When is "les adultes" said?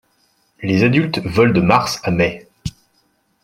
0.63-1.19